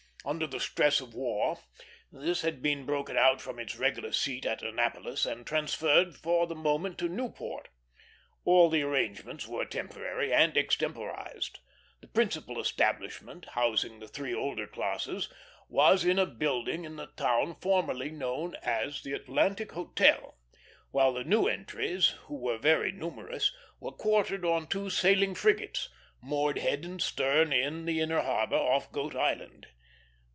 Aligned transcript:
Under 0.23 0.45
the 0.45 0.59
stress 0.59 1.01
of 1.01 1.13
the 1.13 1.17
war, 1.17 1.57
this 2.11 2.41
had 2.43 2.61
been 2.61 2.85
broken 2.85 3.17
out 3.17 3.41
from 3.41 3.57
its 3.57 3.75
regular 3.75 4.11
seat 4.11 4.45
at 4.45 4.61
Annapolis 4.61 5.25
and 5.25 5.47
transferred 5.47 6.15
for 6.15 6.45
the 6.45 6.53
moment 6.53 6.99
to 6.99 7.09
Newport. 7.09 7.69
All 8.45 8.69
the 8.69 8.83
arrangements 8.83 9.47
were 9.47 9.65
temporary 9.65 10.31
and 10.31 10.55
extemporized. 10.55 11.57
The 12.01 12.07
principal 12.07 12.59
establishment, 12.59 13.45
housing 13.53 13.99
the 13.99 14.07
three 14.07 14.31
older 14.31 14.67
classes, 14.67 15.27
was 15.67 16.05
in 16.05 16.19
a 16.19 16.27
building 16.27 16.85
in 16.85 16.97
the 16.97 17.07
town 17.07 17.55
formerly 17.55 18.11
known 18.11 18.55
as 18.61 19.01
the 19.01 19.13
Atlantic 19.13 19.71
Hotel; 19.71 20.37
while 20.91 21.13
the 21.13 21.23
new 21.23 21.47
entries, 21.47 22.09
who 22.25 22.35
were 22.37 22.59
very 22.59 22.91
numerous, 22.91 23.51
were 23.79 23.91
quartered 23.91 24.45
on 24.45 24.67
two 24.67 24.91
sailing 24.91 25.33
frigates, 25.33 25.89
moored 26.21 26.59
head 26.59 26.85
and 26.85 27.01
stern 27.01 27.51
in 27.51 27.85
the 27.85 27.99
inner 27.99 28.21
harbor, 28.21 28.55
off 28.55 28.91
Goat 28.91 29.15
Island. 29.15 29.65